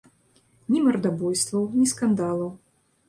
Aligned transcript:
Ні 0.71 0.79
мардабойстваў, 0.87 1.67
ні 1.77 1.85
скандалаў. 1.95 2.51